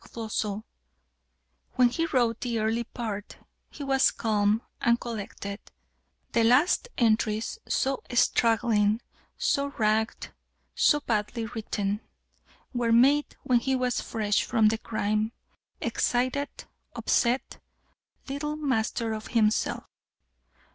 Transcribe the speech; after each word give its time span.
Floçon. 0.03 0.63
"When 1.73 1.89
he 1.89 2.07
wrote 2.07 2.41
the 2.41 2.57
early 2.57 2.85
part, 2.85 3.37
he 3.69 3.83
was 3.83 4.09
calm 4.09 4.63
and 4.81 4.99
collected; 4.99 5.59
the 6.31 6.43
last 6.43 6.87
entries, 6.97 7.59
so 7.67 8.01
straggling, 8.11 9.03
so 9.37 9.67
ragged, 9.77 10.23
and 10.25 10.33
so 10.73 11.01
badly 11.01 11.45
written, 11.45 12.01
were 12.73 12.91
made 12.91 13.35
when 13.43 13.59
he 13.59 13.75
was 13.75 14.01
fresh 14.01 14.43
from 14.43 14.69
the 14.69 14.79
crime, 14.79 15.33
excited, 15.81 16.49
upset, 16.95 17.59
little 18.27 18.55
master 18.55 19.13
of 19.13 19.27
himself. 19.27 19.83